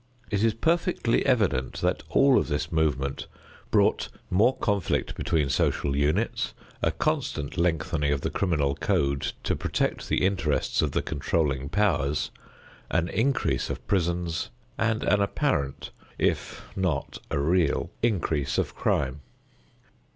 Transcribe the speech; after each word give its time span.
It 0.31 0.43
is 0.43 0.55
perfectly 0.55 1.23
evident 1.27 1.79
that 1.81 2.01
all 2.09 2.39
of 2.39 2.47
this 2.47 2.71
movement 2.71 3.27
brought 3.69 4.09
more 4.31 4.57
conflict 4.57 5.13
between 5.13 5.47
social 5.47 5.95
units, 5.95 6.55
a 6.81 6.89
constant 6.89 7.55
lengthening 7.55 8.11
of 8.11 8.21
the 8.21 8.31
criminal 8.31 8.73
code 8.73 9.33
to 9.43 9.55
protect 9.55 10.09
the 10.09 10.25
interests 10.25 10.81
of 10.81 10.93
the 10.93 11.03
controlling 11.03 11.69
powers, 11.69 12.31
an 12.89 13.09
increase 13.09 13.69
of 13.69 13.85
prisons, 13.85 14.49
and 14.75 15.03
an 15.03 15.21
apparent 15.21 15.91
if 16.17 16.63
not 16.75 17.19
a 17.29 17.37
real 17.37 17.91
increase 18.01 18.57
of 18.57 18.73
crime. 18.73 19.21